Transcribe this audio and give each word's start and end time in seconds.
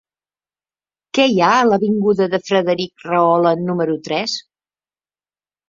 Què 1.17 1.25
hi 1.31 1.37
ha 1.47 1.49
a 1.57 1.67
l'avinguda 1.67 2.29
de 2.33 2.41
Frederic 2.47 3.07
Rahola 3.11 3.55
número 3.69 4.01
tres? 4.11 4.37